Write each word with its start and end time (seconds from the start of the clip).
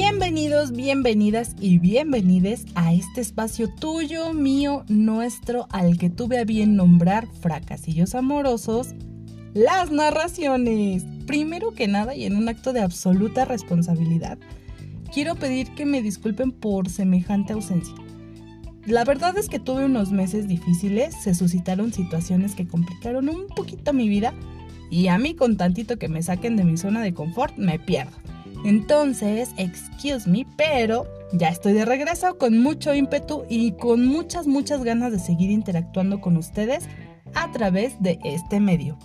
Bienvenidos, 0.00 0.70
bienvenidas 0.70 1.56
y 1.58 1.78
bienvenides 1.78 2.66
a 2.76 2.94
este 2.94 3.20
espacio 3.20 3.68
tuyo, 3.68 4.32
mío, 4.32 4.84
nuestro, 4.86 5.66
al 5.72 5.98
que 5.98 6.08
tuve 6.08 6.38
a 6.38 6.44
bien 6.44 6.76
nombrar 6.76 7.26
fracasillos 7.26 8.14
amorosos, 8.14 8.94
las 9.54 9.90
narraciones. 9.90 11.04
Primero 11.26 11.72
que 11.72 11.88
nada 11.88 12.14
y 12.14 12.26
en 12.26 12.36
un 12.36 12.48
acto 12.48 12.72
de 12.72 12.80
absoluta 12.80 13.44
responsabilidad, 13.44 14.38
quiero 15.12 15.34
pedir 15.34 15.74
que 15.74 15.84
me 15.84 16.00
disculpen 16.00 16.52
por 16.52 16.88
semejante 16.88 17.54
ausencia. 17.54 17.96
La 18.86 19.02
verdad 19.02 19.36
es 19.36 19.48
que 19.48 19.58
tuve 19.58 19.84
unos 19.84 20.12
meses 20.12 20.46
difíciles, 20.46 21.12
se 21.20 21.34
suscitaron 21.34 21.92
situaciones 21.92 22.54
que 22.54 22.68
complicaron 22.68 23.28
un 23.28 23.48
poquito 23.48 23.92
mi 23.92 24.08
vida 24.08 24.32
y 24.92 25.08
a 25.08 25.18
mí 25.18 25.34
con 25.34 25.56
tantito 25.56 25.98
que 25.98 26.06
me 26.06 26.22
saquen 26.22 26.54
de 26.54 26.62
mi 26.62 26.76
zona 26.76 27.02
de 27.02 27.14
confort 27.14 27.56
me 27.56 27.80
pierdo. 27.80 28.27
Entonces, 28.64 29.50
excuse 29.56 30.28
me, 30.28 30.46
pero 30.56 31.06
ya 31.32 31.48
estoy 31.48 31.72
de 31.74 31.84
regreso 31.84 32.38
con 32.38 32.58
mucho 32.58 32.94
ímpetu 32.94 33.44
y 33.48 33.72
con 33.72 34.06
muchas, 34.06 34.46
muchas 34.46 34.82
ganas 34.82 35.12
de 35.12 35.18
seguir 35.18 35.50
interactuando 35.50 36.20
con 36.20 36.36
ustedes 36.36 36.88
a 37.34 37.50
través 37.52 38.00
de 38.00 38.18
este 38.24 38.60
medio. 38.60 38.98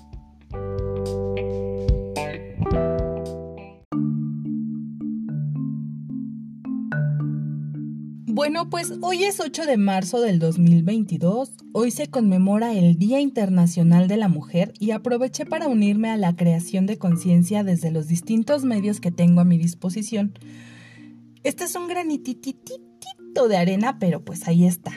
Pues 8.69 8.93
hoy 9.01 9.23
es 9.23 9.39
8 9.39 9.65
de 9.65 9.77
marzo 9.77 10.21
del 10.21 10.39
2022, 10.39 11.51
hoy 11.73 11.91
se 11.91 12.07
conmemora 12.07 12.73
el 12.73 12.97
Día 12.97 13.19
Internacional 13.19 14.07
de 14.07 14.17
la 14.17 14.29
Mujer 14.29 14.73
y 14.79 14.91
aproveché 14.91 15.45
para 15.45 15.67
unirme 15.67 16.09
a 16.09 16.17
la 16.17 16.35
creación 16.35 16.85
de 16.85 16.97
conciencia 16.97 17.63
desde 17.63 17.91
los 17.91 18.07
distintos 18.07 18.63
medios 18.63 18.99
que 18.99 19.11
tengo 19.11 19.41
a 19.41 19.45
mi 19.45 19.57
disposición. 19.57 20.37
Este 21.43 21.65
es 21.65 21.75
un 21.75 21.87
granitititito 21.87 23.47
de 23.47 23.57
arena, 23.57 23.99
pero 23.99 24.23
pues 24.23 24.47
ahí 24.47 24.65
está. 24.65 24.91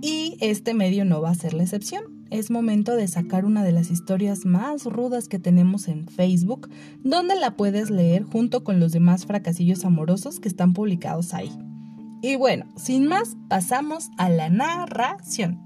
Y 0.00 0.36
este 0.40 0.74
medio 0.74 1.04
no 1.04 1.20
va 1.20 1.30
a 1.30 1.34
ser 1.34 1.54
la 1.54 1.62
excepción. 1.62 2.26
Es 2.30 2.50
momento 2.50 2.96
de 2.96 3.08
sacar 3.08 3.44
una 3.44 3.62
de 3.62 3.72
las 3.72 3.90
historias 3.90 4.44
más 4.44 4.84
rudas 4.84 5.28
que 5.28 5.38
tenemos 5.38 5.88
en 5.88 6.08
Facebook, 6.08 6.70
donde 7.02 7.36
la 7.36 7.56
puedes 7.56 7.90
leer 7.90 8.24
junto 8.24 8.64
con 8.64 8.80
los 8.80 8.92
demás 8.92 9.26
fracasillos 9.26 9.84
amorosos 9.84 10.40
que 10.40 10.48
están 10.48 10.72
publicados 10.72 11.34
ahí. 11.34 11.50
Y 12.24 12.36
bueno, 12.36 12.66
sin 12.76 13.08
más, 13.08 13.36
pasamos 13.48 14.10
a 14.16 14.30
la 14.30 14.48
narración. 14.48 15.60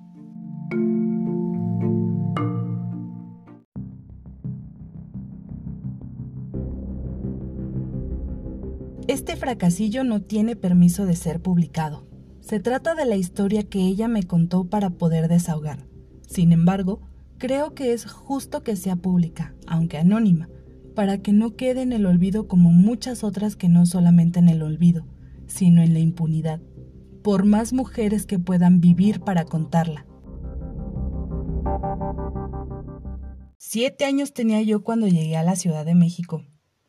Este 9.06 9.36
fracasillo 9.36 10.02
no 10.02 10.22
tiene 10.22 10.56
permiso 10.56 11.04
de 11.04 11.14
ser 11.14 11.42
publicado. 11.42 12.06
Se 12.40 12.58
trata 12.58 12.94
de 12.94 13.04
la 13.04 13.16
historia 13.16 13.62
que 13.62 13.80
ella 13.80 14.08
me 14.08 14.22
contó 14.22 14.64
para 14.64 14.88
poder 14.88 15.28
desahogar. 15.28 15.86
Sin 16.26 16.52
embargo, 16.52 17.02
creo 17.36 17.74
que 17.74 17.92
es 17.92 18.06
justo 18.06 18.62
que 18.62 18.76
sea 18.76 18.96
pública, 18.96 19.54
aunque 19.66 19.98
anónima, 19.98 20.48
para 20.94 21.18
que 21.18 21.34
no 21.34 21.54
quede 21.54 21.82
en 21.82 21.92
el 21.92 22.06
olvido 22.06 22.48
como 22.48 22.72
muchas 22.72 23.24
otras 23.24 23.56
que 23.56 23.68
no 23.68 23.84
solamente 23.84 24.38
en 24.38 24.48
el 24.48 24.62
olvido, 24.62 25.04
sino 25.46 25.82
en 25.82 25.94
la 25.94 26.00
impunidad, 26.00 26.60
por 27.22 27.44
más 27.44 27.72
mujeres 27.72 28.26
que 28.26 28.38
puedan 28.38 28.80
vivir 28.80 29.20
para 29.20 29.44
contarla. 29.44 30.06
Siete 33.58 34.04
años 34.04 34.32
tenía 34.32 34.62
yo 34.62 34.84
cuando 34.84 35.08
llegué 35.08 35.36
a 35.36 35.42
la 35.42 35.56
Ciudad 35.56 35.84
de 35.84 35.94
México. 35.94 36.44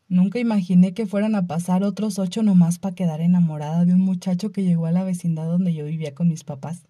Nunca 0.10 0.40
imaginé 0.40 0.94
que 0.94 1.06
fueran 1.06 1.36
a 1.36 1.48
pasar 1.48 1.84
otros 1.84 2.18
ocho 2.20 2.44
nomás 2.44 2.80
para 2.80 2.96
quedar 2.96 3.20
enamorada 3.20 3.84
de 3.84 3.94
un 3.94 4.02
muchacho 4.02 4.52
que 4.52 4.64
llegó 4.64 4.86
a 4.86 4.92
la 4.92 5.04
vecindad 5.04 5.48
donde 5.48 5.74
yo 5.74 5.86
vivía 5.86 6.14
con 6.14 6.30
mis 6.30 6.44
papás. 6.44 6.88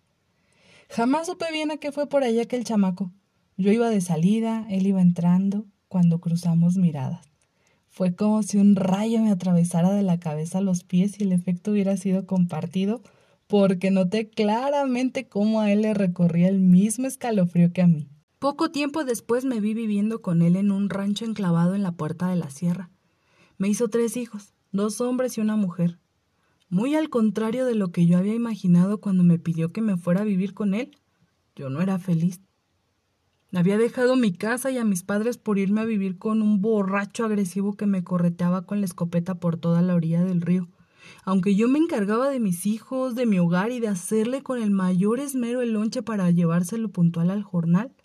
Jamás 0.90 1.28
supe 1.28 1.46
bien 1.52 1.72
a 1.72 1.78
qué 1.78 1.91
fue 1.91 2.08
por 2.08 2.24
allá 2.24 2.44
aquel 2.44 2.64
chamaco. 2.64 3.12
Yo 3.58 3.72
iba 3.72 3.90
de 3.90 4.02
salida, 4.02 4.68
él 4.70 4.86
iba 4.86 5.02
entrando, 5.02 5.66
cuando 5.88 6.20
cruzamos 6.20 6.78
miradas. 6.78 7.28
Fue 7.88 8.16
como 8.16 8.44
si 8.44 8.58
un 8.58 8.75
rayo 8.75 9.22
me 9.22 9.31
atravesara 9.31 9.92
de 9.92 10.03
la 10.03 10.20
cabeza 10.20 10.59
a 10.59 10.62
los 10.62 10.84
pies 10.84 11.20
y 11.20 11.24
el 11.24 11.31
efecto 11.31 11.72
hubiera 11.72 11.98
sido 11.98 12.25
compartido, 12.25 13.02
porque 13.48 13.92
noté 13.92 14.30
claramente 14.30 15.28
cómo 15.28 15.62
a 15.62 15.72
él 15.72 15.81
le 15.81 15.94
recorría 15.94 16.50
el 16.50 16.59
mismo 16.59 17.08
escalofrío 17.08 17.72
que 17.72 17.81
a 17.81 17.88
mí. 17.88 18.09
Poco 18.40 18.70
tiempo 18.70 19.03
después 19.03 19.46
me 19.46 19.59
vi 19.59 19.74
viviendo 19.74 20.22
con 20.22 20.44
él 20.44 20.58
en 20.58 20.72
un 20.72 20.90
rancho 20.90 21.26
enclavado 21.26 21.74
en 21.74 21.81
la 21.81 21.94
puerta 21.94 22.30
de 22.30 22.36
la 22.36 22.52
sierra. 22.52 22.92
Me 23.58 23.68
hizo 23.68 23.88
tres 23.88 24.16
hijos, 24.16 24.53
dos 24.72 25.02
hombres 25.02 25.38
y 25.38 25.42
una 25.42 25.56
mujer. 25.56 25.97
Muy 26.70 26.96
al 26.96 27.09
contrario 27.09 27.66
de 27.66 27.74
lo 27.74 27.92
que 27.92 28.06
yo 28.06 28.18
había 28.18 28.36
imaginado 28.36 29.00
cuando 29.00 29.24
me 29.24 29.40
pidió 29.40 29.72
que 29.72 29.81
me 29.81 29.97
fuera 29.97 30.22
a 30.22 30.26
vivir 30.26 30.53
con 30.53 30.74
él, 30.74 30.97
yo 31.56 31.70
no 31.70 31.81
era 31.81 31.97
feliz. 31.97 32.42
Había 33.57 33.79
dejado 33.79 34.16
mi 34.16 34.34
casa 34.34 34.69
y 34.69 34.78
a 34.78 34.85
mis 34.85 35.01
padres 35.01 35.40
por 35.40 35.57
irme 35.57 35.81
a 35.81 35.85
vivir 35.85 36.19
con 36.19 36.44
un 36.44 36.62
borracho 36.62 37.25
agresivo 37.25 37.75
que 37.75 37.88
me 37.88 38.03
correteaba 38.03 38.68
con 38.68 38.81
la 38.81 38.85
escopeta 38.85 39.40
por 39.40 39.57
toda 39.57 39.81
la 39.81 39.95
orilla 39.95 40.23
del 40.23 40.41
río. 40.41 40.69
Aunque 41.25 41.56
yo 41.56 41.67
me 41.67 41.79
encargaba 41.79 42.29
de 42.29 42.40
mis 42.40 42.67
hijos, 42.67 43.16
de 43.16 43.25
mi 43.25 43.40
hogar 43.40 43.72
y 43.72 43.79
de 43.79 43.88
hacerle 43.88 44.44
con 44.44 44.62
el 44.62 44.69
mayor 44.69 45.19
esmero 45.19 45.63
el 45.63 45.72
lonche 45.72 46.03
para 46.03 46.29
llevárselo 46.29 46.90
puntual 46.90 47.31
al 47.31 47.41
jornal, 47.41 47.96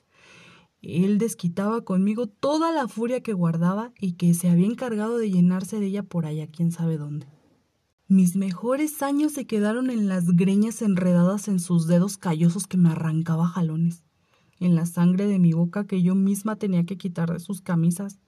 él 0.80 1.18
desquitaba 1.18 1.84
conmigo 1.84 2.28
toda 2.28 2.72
la 2.72 2.88
furia 2.88 3.22
que 3.22 3.34
guardaba 3.34 3.92
y 4.00 4.12
que 4.14 4.32
se 4.32 4.48
había 4.48 4.64
encargado 4.64 5.18
de 5.18 5.30
llenarse 5.30 5.78
de 5.78 5.84
ella 5.84 6.02
por 6.02 6.24
allá 6.24 6.46
quién 6.46 6.72
sabe 6.72 6.96
dónde. 6.96 7.26
Mis 8.08 8.36
mejores 8.36 9.02
años 9.02 9.32
se 9.32 9.46
quedaron 9.46 9.91
en 9.91 10.08
las 10.08 10.28
greñas 10.28 10.80
enredadas 10.80 11.46
en 11.46 11.60
sus 11.60 11.86
dedos 11.88 12.16
callosos 12.16 12.66
que 12.66 12.78
me 12.78 12.88
arrancaba 12.88 13.46
jalones 13.48 14.02
en 14.64 14.74
la 14.74 14.86
sangre 14.86 15.26
de 15.26 15.38
mi 15.38 15.52
boca 15.52 15.86
que 15.86 16.02
yo 16.02 16.14
misma 16.14 16.56
tenía 16.56 16.84
que 16.84 16.96
quitar 16.96 17.32
de 17.32 17.40
sus 17.40 17.60
camisas. 17.60 18.18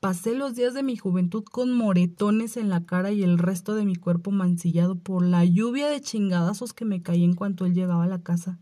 Pasé 0.00 0.34
los 0.34 0.54
días 0.54 0.74
de 0.74 0.82
mi 0.82 0.96
juventud 0.96 1.44
con 1.44 1.72
moretones 1.72 2.56
en 2.56 2.68
la 2.68 2.84
cara 2.84 3.12
y 3.12 3.22
el 3.22 3.38
resto 3.38 3.74
de 3.74 3.84
mi 3.84 3.94
cuerpo 3.94 4.30
mancillado 4.30 4.98
por 4.98 5.24
la 5.24 5.44
lluvia 5.44 5.88
de 5.88 6.00
chingadazos 6.00 6.72
que 6.72 6.84
me 6.84 7.02
caí 7.02 7.22
en 7.22 7.34
cuanto 7.34 7.66
él 7.66 7.74
llegaba 7.74 8.04
a 8.04 8.08
la 8.08 8.22
casa. 8.22 8.58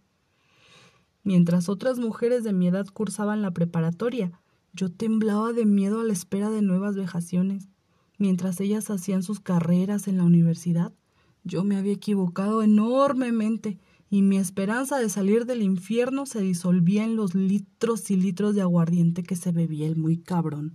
Mientras 1.22 1.68
otras 1.68 1.98
mujeres 1.98 2.44
de 2.44 2.52
mi 2.52 2.66
edad 2.68 2.86
cursaban 2.92 3.42
la 3.42 3.52
preparatoria, 3.52 4.32
yo 4.72 4.90
temblaba 4.90 5.52
de 5.52 5.66
miedo 5.66 6.00
a 6.00 6.04
la 6.04 6.12
espera 6.12 6.50
de 6.50 6.62
nuevas 6.62 6.94
vejaciones. 6.96 7.68
Mientras 8.18 8.60
ellas 8.60 8.90
hacían 8.90 9.22
sus 9.22 9.40
carreras 9.40 10.08
en 10.08 10.18
la 10.18 10.24
universidad, 10.24 10.92
yo 11.42 11.64
me 11.64 11.76
había 11.76 11.92
equivocado 11.92 12.62
enormemente 12.62 13.78
y 14.10 14.22
mi 14.22 14.38
esperanza 14.38 14.98
de 14.98 15.08
salir 15.08 15.46
del 15.46 15.62
infierno 15.62 16.26
se 16.26 16.40
disolvía 16.40 17.04
en 17.04 17.14
los 17.14 17.36
litros 17.36 18.10
y 18.10 18.16
litros 18.16 18.56
de 18.56 18.60
aguardiente 18.60 19.22
que 19.22 19.36
se 19.36 19.52
bebía 19.52 19.86
el 19.86 19.96
muy 19.96 20.18
cabrón. 20.18 20.74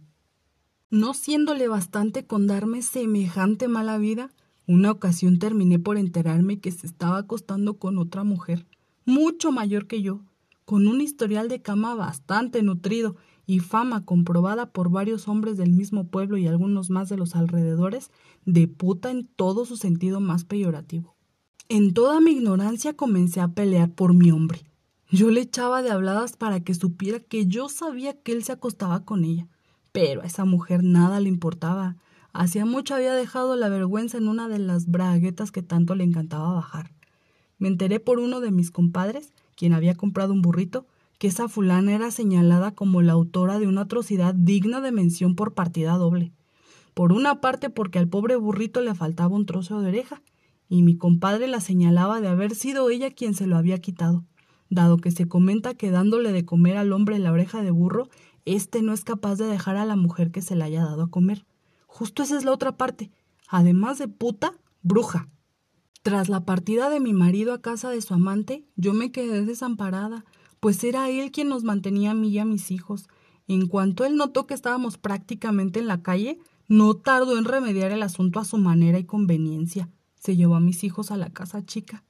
No 0.89 1.13
siéndole 1.13 1.67
bastante 1.67 2.25
con 2.25 2.47
darme 2.47 2.81
semejante 2.81 3.67
mala 3.67 3.97
vida, 3.97 4.31
una 4.67 4.89
ocasión 4.89 5.37
terminé 5.37 5.79
por 5.79 5.97
enterarme 5.97 6.61
que 6.61 6.71
se 6.71 6.87
estaba 6.87 7.17
acostando 7.17 7.77
con 7.77 7.97
otra 7.97 8.23
mujer, 8.23 8.65
mucho 9.03 9.51
mayor 9.51 9.85
que 9.85 10.01
yo, 10.01 10.21
con 10.63 10.87
un 10.87 11.01
historial 11.01 11.49
de 11.49 11.61
cama 11.61 11.93
bastante 11.93 12.63
nutrido 12.63 13.17
y 13.45 13.59
fama 13.59 14.05
comprobada 14.05 14.71
por 14.71 14.89
varios 14.89 15.27
hombres 15.27 15.57
del 15.57 15.73
mismo 15.73 16.07
pueblo 16.07 16.37
y 16.37 16.47
algunos 16.47 16.89
más 16.89 17.09
de 17.09 17.17
los 17.17 17.35
alrededores, 17.35 18.11
de 18.45 18.69
puta 18.69 19.11
en 19.11 19.27
todo 19.27 19.65
su 19.65 19.75
sentido 19.75 20.21
más 20.21 20.45
peyorativo. 20.45 21.15
En 21.67 21.95
toda 21.95 22.19
mi 22.19 22.33
ignorancia 22.33 22.95
comencé 22.95 23.41
a 23.41 23.47
pelear 23.47 23.89
por 23.89 24.13
mi 24.13 24.29
hombre. 24.29 24.61
Yo 25.09 25.31
le 25.31 25.41
echaba 25.41 25.81
de 25.81 25.89
habladas 25.89 26.37
para 26.37 26.59
que 26.59 26.75
supiera 26.75 27.19
que 27.19 27.47
yo 27.47 27.69
sabía 27.69 28.21
que 28.21 28.33
él 28.33 28.43
se 28.43 28.51
acostaba 28.51 29.03
con 29.03 29.23
ella, 29.23 29.47
pero 29.91 30.21
a 30.21 30.25
esa 30.25 30.45
mujer 30.45 30.83
nada 30.83 31.19
le 31.19 31.27
importaba. 31.27 31.95
Hacía 32.33 32.65
mucho 32.65 32.93
había 32.93 33.15
dejado 33.15 33.55
la 33.55 33.67
vergüenza 33.69 34.19
en 34.19 34.27
una 34.27 34.47
de 34.47 34.59
las 34.59 34.85
braguetas 34.85 35.51
que 35.51 35.63
tanto 35.63 35.95
le 35.95 36.03
encantaba 36.03 36.53
bajar. 36.53 36.91
Me 37.57 37.67
enteré 37.67 37.99
por 37.99 38.19
uno 38.19 38.41
de 38.41 38.51
mis 38.51 38.69
compadres, 38.69 39.33
quien 39.55 39.73
había 39.73 39.95
comprado 39.95 40.33
un 40.33 40.43
burrito, 40.43 40.85
que 41.17 41.29
esa 41.29 41.47
fulana 41.47 41.95
era 41.95 42.11
señalada 42.11 42.75
como 42.75 43.01
la 43.01 43.13
autora 43.13 43.57
de 43.57 43.65
una 43.65 43.81
atrocidad 43.81 44.35
digna 44.35 44.81
de 44.81 44.91
mención 44.91 45.35
por 45.35 45.55
partida 45.55 45.97
doble. 45.97 46.31
Por 46.93 47.11
una 47.11 47.41
parte 47.41 47.71
porque 47.71 47.97
al 47.97 48.07
pobre 48.07 48.35
burrito 48.35 48.81
le 48.81 48.93
faltaba 48.93 49.35
un 49.35 49.47
trozo 49.47 49.81
de 49.81 49.87
oreja, 49.87 50.21
y 50.69 50.81
mi 50.81 50.97
compadre 50.97 51.47
la 51.47 51.59
señalaba 51.59 52.21
de 52.21 52.27
haber 52.27 52.55
sido 52.55 52.89
ella 52.89 53.11
quien 53.11 53.33
se 53.33 53.47
lo 53.47 53.57
había 53.57 53.79
quitado, 53.79 54.25
dado 54.69 54.97
que 54.97 55.11
se 55.11 55.27
comenta 55.27 55.75
que 55.75 55.91
dándole 55.91 56.31
de 56.31 56.45
comer 56.45 56.77
al 56.77 56.93
hombre 56.93 57.19
la 57.19 57.31
oreja 57.31 57.61
de 57.61 57.71
burro, 57.71 58.09
éste 58.45 58.81
no 58.81 58.93
es 58.93 59.03
capaz 59.03 59.35
de 59.35 59.45
dejar 59.45 59.77
a 59.77 59.85
la 59.85 59.95
mujer 59.95 60.31
que 60.31 60.41
se 60.41 60.55
la 60.55 60.65
haya 60.65 60.83
dado 60.83 61.03
a 61.03 61.09
comer. 61.09 61.45
Justo 61.85 62.23
esa 62.23 62.37
es 62.37 62.45
la 62.45 62.51
otra 62.51 62.77
parte. 62.77 63.11
Además 63.47 63.99
de 63.99 64.07
puta, 64.07 64.53
bruja. 64.81 65.29
Tras 66.01 66.29
la 66.29 66.45
partida 66.45 66.89
de 66.89 66.99
mi 66.99 67.13
marido 67.13 67.53
a 67.53 67.61
casa 67.61 67.89
de 67.89 68.01
su 68.01 68.13
amante, 68.13 68.65
yo 68.75 68.93
me 68.93 69.11
quedé 69.11 69.45
desamparada, 69.45 70.25
pues 70.59 70.83
era 70.83 71.09
él 71.09 71.31
quien 71.31 71.49
nos 71.49 71.63
mantenía 71.63 72.11
a 72.11 72.13
mí 72.13 72.29
y 72.29 72.39
a 72.39 72.45
mis 72.45 72.69
hijos. 72.69 73.07
En 73.47 73.67
cuanto 73.67 74.05
él 74.05 74.15
notó 74.15 74.45
que 74.45 74.53
estábamos 74.53 74.97
prácticamente 74.97 75.79
en 75.79 75.87
la 75.87 76.01
calle, 76.01 76.39
No 76.67 76.95
tardó 76.95 77.37
en 77.37 77.45
remediar 77.45 77.91
el 77.91 78.01
asunto 78.01 78.39
a 78.39 78.45
su 78.45 78.57
manera 78.57 78.97
y 78.97 79.03
conveniencia. 79.03 79.89
Se 80.25 80.35
llevó 80.35 80.55
a 80.55 80.59
mis 80.59 80.83
hijos 80.83 81.11
a 81.11 81.17
la 81.17 81.29
casa 81.29 81.63
chica. 81.67 82.03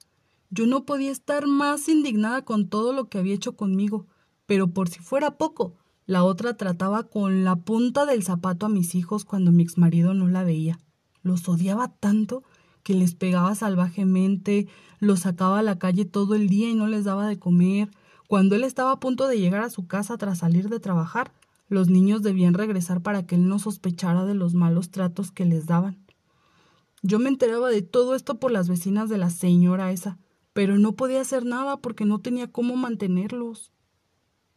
Yo 0.50 0.68
no 0.68 0.86
podía 0.86 1.12
estar 1.12 1.48
más 1.48 1.90
indignada 1.90 2.46
con 2.46 2.70
todo 2.70 2.94
lo 2.94 3.10
que 3.10 3.18
había 3.18 3.36
hecho 3.36 3.58
conmigo, 3.58 4.08
pero 4.46 4.70
por 4.70 4.88
si 4.88 5.00
fuera 5.00 5.32
poco, 5.32 5.76
la 6.06 6.24
otra 6.24 6.56
trataba 6.56 7.04
con 7.04 7.44
la 7.44 7.58
punta 7.58 8.06
del 8.06 8.24
zapato 8.24 8.68
a 8.68 8.70
mis 8.70 8.96
hijos 8.96 9.26
cuando 9.26 9.52
mi 9.52 9.64
exmarido 9.64 10.14
no 10.14 10.30
la 10.30 10.46
veía. 10.46 10.80
Los 11.24 11.50
odiaba 11.50 11.90
tanto 11.90 12.44
que 12.84 12.94
les 12.94 13.16
pegaba 13.16 13.54
salvajemente, 13.54 14.70
los 15.00 15.20
sacaba 15.20 15.60
a 15.60 15.64
la 15.64 15.78
calle 15.78 16.06
todo 16.06 16.36
el 16.36 16.48
día 16.48 16.70
y 16.70 16.74
no 16.74 16.88
les 16.88 17.04
daba 17.04 17.28
de 17.28 17.38
comer. 17.38 17.92
Cuando 18.30 18.56
él 18.56 18.64
estaba 18.64 18.94
a 18.94 19.00
punto 19.02 19.28
de 19.28 19.42
llegar 19.42 19.62
a 19.62 19.70
su 19.70 19.88
casa 19.88 20.18
tras 20.18 20.38
salir 20.38 20.70
de 20.70 20.80
trabajar, 20.80 21.34
los 21.68 21.90
niños 21.90 22.22
debían 22.22 22.54
regresar 22.54 23.02
para 23.02 23.26
que 23.26 23.36
él 23.36 23.50
no 23.50 23.60
sospechara 23.60 24.24
de 24.24 24.36
los 24.36 24.54
malos 24.54 24.90
tratos 24.90 25.32
que 25.34 25.44
les 25.44 25.66
daban. 25.66 26.05
Yo 27.08 27.20
me 27.20 27.30
enteraba 27.30 27.70
de 27.70 27.84
todo 27.84 28.16
esto 28.16 28.40
por 28.40 28.50
las 28.50 28.68
vecinas 28.68 29.10
de 29.10 29.20
la 29.20 29.30
señora 29.30 29.92
esa, 29.92 30.18
pero 30.54 30.80
no 30.80 30.96
podía 30.96 31.22
hacer 31.22 31.46
nada 31.46 31.78
porque 31.78 32.04
no 32.04 32.18
tenía 32.18 32.52
cómo 32.52 32.76
mantenerlos. 32.78 33.72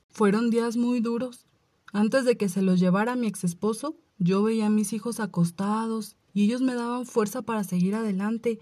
Fueron 0.08 0.48
días 0.48 0.78
muy 0.78 1.00
duros. 1.00 1.46
Antes 1.92 2.24
de 2.24 2.38
que 2.38 2.48
se 2.48 2.62
los 2.62 2.80
llevara 2.80 3.16
mi 3.16 3.26
ex 3.26 3.44
esposo, 3.44 3.98
yo 4.16 4.42
veía 4.42 4.68
a 4.68 4.70
mis 4.70 4.94
hijos 4.94 5.20
acostados 5.20 6.16
y 6.32 6.44
ellos 6.44 6.62
me 6.62 6.74
daban 6.74 7.04
fuerza 7.04 7.42
para 7.42 7.64
seguir 7.64 7.94
adelante, 7.94 8.60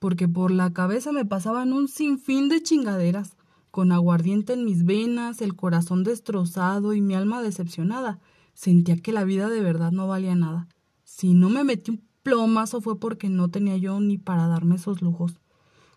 porque 0.00 0.26
por 0.26 0.50
la 0.50 0.72
cabeza 0.72 1.12
me 1.12 1.24
pasaban 1.24 1.72
un 1.72 1.86
sinfín 1.86 2.48
de 2.48 2.60
chingaderas 2.60 3.36
con 3.70 3.92
aguardiente 3.92 4.54
en 4.54 4.64
mis 4.64 4.84
venas, 4.84 5.42
el 5.42 5.54
corazón 5.54 6.02
destrozado 6.02 6.92
y 6.92 7.00
mi 7.00 7.14
alma 7.14 7.40
decepcionada. 7.40 8.18
Sentía 8.54 8.96
que 8.96 9.12
la 9.12 9.22
vida 9.22 9.48
de 9.48 9.60
verdad 9.60 9.92
no 9.92 10.08
valía 10.08 10.34
nada. 10.34 10.66
Si 11.04 11.34
no 11.34 11.48
me 11.50 11.62
metí 11.62 11.92
un 11.92 12.07
plomazo 12.28 12.82
fue 12.82 13.00
porque 13.00 13.30
no 13.30 13.48
tenía 13.48 13.78
yo 13.78 13.98
ni 14.00 14.18
para 14.18 14.48
darme 14.48 14.74
esos 14.74 15.00
lujos. 15.00 15.40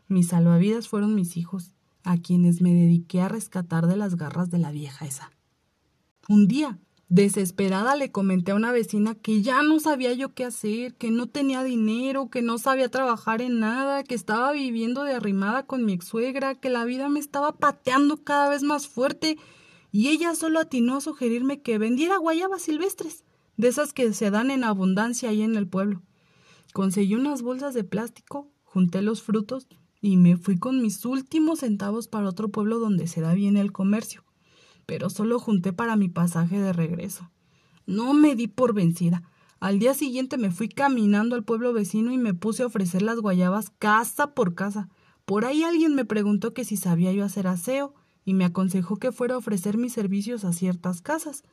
Mis 0.07 0.29
salvavidas 0.29 0.87
fueron 0.87 1.13
mis 1.13 1.35
hijos, 1.35 1.73
a 2.05 2.17
quienes 2.17 2.61
me 2.61 2.73
dediqué 2.73 3.19
a 3.19 3.27
rescatar 3.27 3.85
de 3.87 3.97
las 3.97 4.15
garras 4.15 4.49
de 4.49 4.57
la 4.57 4.71
vieja 4.71 5.05
esa. 5.05 5.31
Un 6.29 6.47
día, 6.47 6.79
Desesperada 7.09 7.97
le 7.97 8.13
comenté 8.13 8.53
a 8.53 8.55
una 8.55 8.71
vecina 8.71 9.15
que 9.15 9.41
ya 9.41 9.61
no 9.61 9.81
sabía 9.81 10.13
yo 10.13 10.33
qué 10.33 10.45
hacer, 10.45 10.95
que 10.95 11.11
no 11.11 11.27
tenía 11.27 11.65
dinero, 11.65 12.29
que 12.29 12.41
no 12.41 12.57
sabía 12.57 12.87
trabajar 12.87 13.41
en 13.41 13.59
nada, 13.59 14.05
que 14.05 14.15
estaba 14.15 14.53
viviendo 14.53 15.03
de 15.03 15.15
arrimada 15.15 15.65
con 15.65 15.83
mi 15.83 15.91
ex 15.91 16.05
suegra, 16.05 16.55
que 16.55 16.69
la 16.69 16.85
vida 16.85 17.09
me 17.09 17.19
estaba 17.19 17.57
pateando 17.57 18.23
cada 18.23 18.47
vez 18.47 18.63
más 18.63 18.87
fuerte, 18.87 19.37
y 19.91 20.07
ella 20.07 20.33
solo 20.35 20.61
atinó 20.61 20.95
a 20.95 21.01
sugerirme 21.01 21.61
que 21.61 21.77
vendiera 21.77 22.15
guayabas 22.15 22.61
silvestres, 22.61 23.25
de 23.57 23.67
esas 23.67 23.91
que 23.91 24.13
se 24.13 24.31
dan 24.31 24.49
en 24.49 24.63
abundancia 24.63 25.27
ahí 25.27 25.41
en 25.41 25.57
el 25.57 25.67
pueblo. 25.67 26.01
Conseguí 26.73 27.15
unas 27.15 27.41
bolsas 27.41 27.73
de 27.73 27.83
plástico, 27.83 28.49
junté 28.63 29.01
los 29.01 29.21
frutos 29.21 29.67
y 30.01 30.17
me 30.17 30.37
fui 30.37 30.57
con 30.57 30.81
mis 30.81 31.05
últimos 31.05 31.59
centavos 31.59 32.07
para 32.07 32.29
otro 32.29 32.49
pueblo 32.49 32.79
donde 32.79 33.07
se 33.07 33.21
da 33.21 33.33
bien 33.33 33.57
el 33.57 33.71
comercio 33.71 34.23
pero 34.91 35.09
solo 35.09 35.39
junté 35.39 35.71
para 35.71 35.95
mi 35.95 36.09
pasaje 36.09 36.59
de 36.59 36.73
regreso. 36.73 37.31
No 37.85 38.13
me 38.13 38.35
di 38.35 38.47
por 38.47 38.73
vencida. 38.73 39.23
Al 39.61 39.79
día 39.79 39.93
siguiente 39.93 40.37
me 40.37 40.51
fui 40.51 40.67
caminando 40.67 41.33
al 41.35 41.45
pueblo 41.45 41.71
vecino 41.71 42.11
y 42.11 42.17
me 42.17 42.33
puse 42.33 42.63
a 42.63 42.65
ofrecer 42.65 43.01
las 43.01 43.19
guayabas 43.21 43.69
casa 43.79 44.33
por 44.33 44.53
casa. 44.53 44.89
Por 45.23 45.45
ahí 45.45 45.63
alguien 45.63 45.95
me 45.95 46.03
preguntó 46.03 46.53
que 46.53 46.65
si 46.65 46.75
sabía 46.75 47.13
yo 47.13 47.23
hacer 47.23 47.47
aseo 47.47 47.93
y 48.25 48.33
me 48.33 48.43
aconsejó 48.43 48.97
que 48.97 49.13
fuera 49.13 49.35
a 49.35 49.37
ofrecer 49.37 49.77
mis 49.77 49.93
servicios 49.93 50.43
a 50.43 50.51
ciertas 50.51 51.01
casas. 51.01 51.43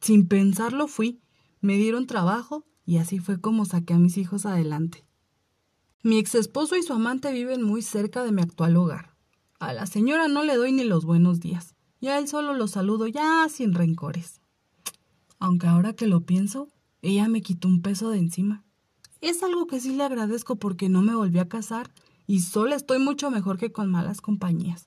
Sin 0.00 0.26
pensarlo 0.26 0.88
fui. 0.88 1.20
Me 1.60 1.76
dieron 1.76 2.06
trabajo 2.06 2.64
y 2.84 2.98
así 2.98 3.18
fue 3.18 3.40
como 3.40 3.64
saqué 3.64 3.94
a 3.94 3.98
mis 3.98 4.16
hijos 4.16 4.46
adelante. 4.46 5.04
Mi 6.02 6.18
ex 6.18 6.34
esposo 6.34 6.76
y 6.76 6.82
su 6.82 6.92
amante 6.92 7.32
viven 7.32 7.62
muy 7.62 7.82
cerca 7.82 8.24
de 8.24 8.32
mi 8.32 8.42
actual 8.42 8.76
hogar. 8.76 9.16
A 9.58 9.72
la 9.72 9.86
señora 9.86 10.28
no 10.28 10.44
le 10.44 10.56
doy 10.56 10.72
ni 10.72 10.84
los 10.84 11.04
buenos 11.04 11.40
días 11.40 11.74
y 12.00 12.08
a 12.08 12.18
él 12.18 12.28
solo 12.28 12.54
lo 12.54 12.66
saludo 12.66 13.06
ya 13.06 13.46
sin 13.50 13.74
rencores. 13.74 14.40
Aunque 15.38 15.66
ahora 15.66 15.92
que 15.92 16.06
lo 16.06 16.22
pienso, 16.22 16.68
ella 17.02 17.28
me 17.28 17.42
quitó 17.42 17.68
un 17.68 17.82
peso 17.82 18.10
de 18.10 18.18
encima. 18.18 18.64
Es 19.20 19.42
algo 19.42 19.66
que 19.66 19.80
sí 19.80 19.94
le 19.94 20.04
agradezco 20.04 20.56
porque 20.56 20.88
no 20.88 21.02
me 21.02 21.14
volví 21.14 21.38
a 21.38 21.48
casar 21.48 21.92
y 22.26 22.40
solo 22.40 22.74
estoy 22.74 22.98
mucho 22.98 23.30
mejor 23.30 23.58
que 23.58 23.72
con 23.72 23.90
malas 23.90 24.20
compañías. 24.20 24.86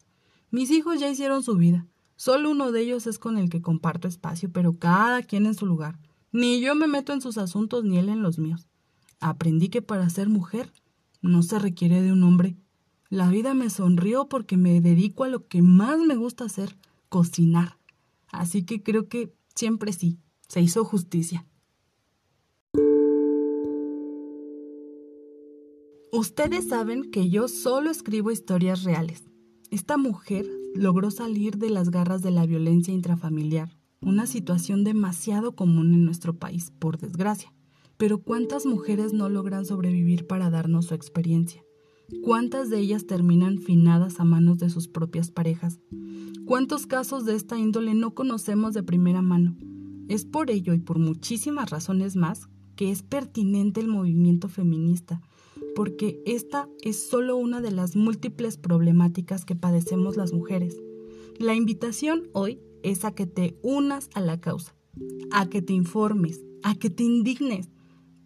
Mis 0.49 0.71
hijos 0.71 0.99
ya 0.99 1.09
hicieron 1.09 1.43
su 1.43 1.55
vida. 1.55 1.87
Solo 2.15 2.51
uno 2.51 2.71
de 2.71 2.81
ellos 2.81 3.05
es 3.07 3.19
con 3.19 3.37
el 3.37 3.49
que 3.49 3.61
comparto 3.61 4.07
espacio, 4.07 4.51
pero 4.51 4.73
cada 4.73 5.23
quien 5.23 5.45
en 5.45 5.55
su 5.55 5.65
lugar. 5.65 5.99
Ni 6.33 6.59
yo 6.59 6.73
me 6.73 6.87
meto 6.87 7.13
en 7.13 7.21
sus 7.21 7.37
asuntos 7.37 7.85
ni 7.85 7.99
él 7.99 8.09
en 8.09 8.23
los 8.23 8.39
míos. 8.39 8.67
Aprendí 9.19 9.69
que 9.69 9.83
para 9.83 10.09
ser 10.09 10.29
mujer 10.29 10.73
no 11.21 11.43
se 11.43 11.59
requiere 11.59 12.01
de 12.01 12.11
un 12.11 12.23
hombre. 12.23 12.57
La 13.09 13.29
vida 13.29 13.53
me 13.53 13.69
sonrió 13.69 14.27
porque 14.27 14.57
me 14.57 14.81
dedico 14.81 15.23
a 15.23 15.29
lo 15.29 15.47
que 15.47 15.61
más 15.61 15.99
me 15.99 16.15
gusta 16.15 16.45
hacer, 16.45 16.75
cocinar. 17.07 17.77
Así 18.29 18.63
que 18.63 18.81
creo 18.81 19.07
que 19.07 19.31
siempre 19.55 19.93
sí, 19.93 20.17
se 20.47 20.59
hizo 20.59 20.83
justicia. 20.83 21.45
Ustedes 26.11 26.67
saben 26.67 27.11
que 27.11 27.29
yo 27.29 27.47
solo 27.47 27.91
escribo 27.91 28.31
historias 28.31 28.83
reales. 28.83 29.23
Esta 29.69 29.97
mujer 29.97 30.47
logró 30.73 31.11
salir 31.11 31.57
de 31.57 31.69
las 31.69 31.91
garras 31.91 32.23
de 32.23 32.31
la 32.31 32.45
violencia 32.45 32.93
intrafamiliar, 32.93 33.77
una 34.05 34.27
situación 34.27 34.83
demasiado 34.83 35.55
común 35.55 35.93
en 35.93 36.05
nuestro 36.05 36.33
país, 36.37 36.71
por 36.79 36.97
desgracia. 36.97 37.53
Pero 37.97 38.19
¿cuántas 38.19 38.65
mujeres 38.65 39.13
no 39.13 39.29
logran 39.29 39.65
sobrevivir 39.65 40.27
para 40.27 40.49
darnos 40.49 40.85
su 40.85 40.93
experiencia? 40.93 41.63
¿Cuántas 42.21 42.69
de 42.69 42.79
ellas 42.79 43.07
terminan 43.07 43.57
finadas 43.59 44.19
a 44.19 44.25
manos 44.25 44.57
de 44.57 44.69
sus 44.69 44.87
propias 44.87 45.31
parejas? 45.31 45.79
¿Cuántos 46.45 46.85
casos 46.85 47.25
de 47.25 47.35
esta 47.35 47.57
índole 47.57 47.93
no 47.93 48.13
conocemos 48.13 48.73
de 48.73 48.83
primera 48.83 49.21
mano? 49.21 49.55
Es 50.09 50.25
por 50.25 50.51
ello 50.51 50.73
y 50.73 50.79
por 50.79 50.99
muchísimas 50.99 51.69
razones 51.69 52.15
más 52.15 52.49
que 52.75 52.91
es 52.91 53.03
pertinente 53.03 53.79
el 53.79 53.87
movimiento 53.87 54.49
feminista, 54.49 55.21
porque 55.75 56.21
esta 56.25 56.67
es 56.81 57.07
solo 57.09 57.37
una 57.37 57.61
de 57.61 57.71
las 57.71 57.95
múltiples 57.95 58.57
problemáticas 58.57 59.45
que 59.45 59.55
padecemos 59.55 60.17
las 60.17 60.33
mujeres. 60.33 60.81
La 61.39 61.55
invitación 61.55 62.29
hoy 62.33 62.59
es 62.83 63.05
a 63.05 63.11
que 63.11 63.25
te 63.25 63.57
unas 63.63 64.09
a 64.13 64.21
la 64.21 64.39
causa, 64.39 64.75
a 65.31 65.49
que 65.49 65.61
te 65.61 65.73
informes, 65.73 66.41
a 66.61 66.75
que 66.75 66.89
te 66.89 67.03
indignes, 67.03 67.69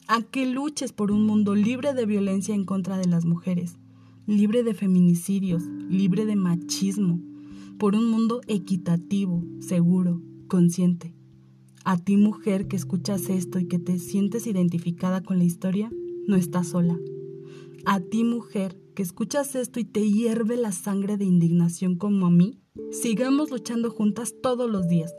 a 0.07 0.21
que 0.23 0.45
luches 0.45 0.93
por 0.93 1.11
un 1.11 1.25
mundo 1.25 1.55
libre 1.55 1.93
de 1.93 2.05
violencia 2.05 2.55
en 2.55 2.65
contra 2.65 2.97
de 2.97 3.07
las 3.07 3.25
mujeres, 3.25 3.77
libre 4.25 4.63
de 4.63 4.73
feminicidios, 4.73 5.63
libre 5.89 6.25
de 6.25 6.35
machismo, 6.35 7.21
por 7.77 7.95
un 7.95 8.09
mundo 8.09 8.41
equitativo, 8.47 9.43
seguro, 9.59 10.21
consciente. 10.47 11.13
A 11.85 11.97
ti 11.97 12.17
mujer 12.17 12.67
que 12.67 12.75
escuchas 12.75 13.29
esto 13.29 13.59
y 13.59 13.67
que 13.67 13.79
te 13.79 13.99
sientes 13.99 14.47
identificada 14.47 15.21
con 15.21 15.37
la 15.37 15.45
historia, 15.45 15.91
no 16.27 16.35
estás 16.35 16.69
sola. 16.69 16.97
A 17.85 17.99
ti 18.01 18.23
mujer 18.23 18.77
que 18.95 19.03
escuchas 19.03 19.55
esto 19.55 19.79
y 19.79 19.85
te 19.85 20.09
hierve 20.09 20.57
la 20.57 20.71
sangre 20.71 21.17
de 21.17 21.25
indignación 21.25 21.95
como 21.95 22.25
a 22.25 22.31
mí, 22.31 22.59
sigamos 22.91 23.51
luchando 23.51 23.89
juntas 23.91 24.35
todos 24.41 24.69
los 24.69 24.87
días. 24.87 25.13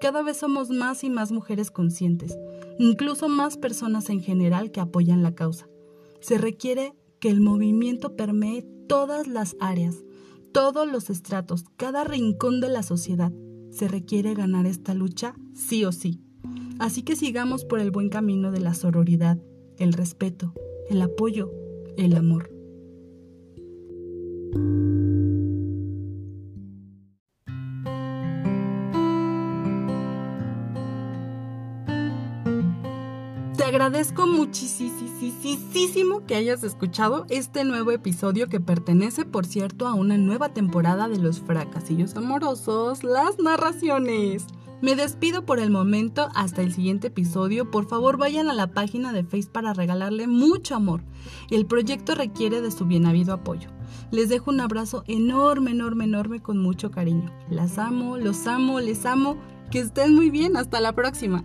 Cada 0.00 0.22
vez 0.22 0.36
somos 0.36 0.70
más 0.70 1.02
y 1.04 1.10
más 1.10 1.32
mujeres 1.32 1.70
conscientes, 1.70 2.38
incluso 2.78 3.28
más 3.28 3.56
personas 3.56 4.10
en 4.10 4.20
general 4.20 4.70
que 4.70 4.80
apoyan 4.80 5.22
la 5.22 5.34
causa. 5.34 5.68
Se 6.20 6.38
requiere 6.38 6.94
que 7.20 7.30
el 7.30 7.40
movimiento 7.40 8.14
permee 8.16 8.64
todas 8.88 9.26
las 9.26 9.56
áreas, 9.60 10.04
todos 10.52 10.90
los 10.90 11.10
estratos, 11.10 11.64
cada 11.76 12.04
rincón 12.04 12.60
de 12.60 12.68
la 12.68 12.82
sociedad. 12.82 13.32
Se 13.70 13.88
requiere 13.88 14.34
ganar 14.34 14.66
esta 14.66 14.94
lucha 14.94 15.34
sí 15.54 15.84
o 15.84 15.92
sí. 15.92 16.20
Así 16.78 17.02
que 17.02 17.16
sigamos 17.16 17.64
por 17.64 17.80
el 17.80 17.90
buen 17.90 18.08
camino 18.08 18.52
de 18.52 18.60
la 18.60 18.74
sororidad, 18.74 19.38
el 19.78 19.92
respeto, 19.92 20.54
el 20.88 21.02
apoyo, 21.02 21.50
el 21.96 22.14
amor. 22.14 22.50
Agradezco 33.64 34.26
muchísimo 34.26 36.24
que 36.26 36.34
hayas 36.34 36.62
escuchado 36.64 37.26
este 37.28 37.64
nuevo 37.64 37.90
episodio 37.90 38.48
que 38.48 38.60
pertenece, 38.60 39.24
por 39.24 39.46
cierto, 39.46 39.86
a 39.86 39.94
una 39.94 40.16
nueva 40.16 40.50
temporada 40.50 41.08
de 41.08 41.18
los 41.18 41.40
fracasillos 41.40 42.16
amorosos, 42.16 43.02
las 43.04 43.38
narraciones. 43.38 44.46
Me 44.80 44.94
despido 44.94 45.44
por 45.44 45.58
el 45.58 45.70
momento 45.70 46.28
hasta 46.36 46.62
el 46.62 46.72
siguiente 46.72 47.08
episodio. 47.08 47.68
Por 47.68 47.88
favor, 47.88 48.16
vayan 48.16 48.48
a 48.48 48.54
la 48.54 48.68
página 48.68 49.12
de 49.12 49.24
Face 49.24 49.48
para 49.50 49.72
regalarle 49.72 50.28
mucho 50.28 50.76
amor. 50.76 51.02
El 51.50 51.66
proyecto 51.66 52.14
requiere 52.14 52.60
de 52.60 52.70
su 52.70 52.84
bien 52.84 53.04
habido 53.04 53.34
apoyo. 53.34 53.70
Les 54.12 54.28
dejo 54.28 54.52
un 54.52 54.60
abrazo 54.60 55.02
enorme, 55.08 55.72
enorme, 55.72 56.04
enorme 56.04 56.40
con 56.40 56.58
mucho 56.58 56.92
cariño. 56.92 57.32
Las 57.50 57.76
amo, 57.76 58.18
los 58.18 58.46
amo, 58.46 58.78
les 58.78 59.04
amo. 59.04 59.36
Que 59.72 59.80
estén 59.80 60.14
muy 60.14 60.30
bien. 60.30 60.56
Hasta 60.56 60.80
la 60.80 60.94
próxima. 60.94 61.44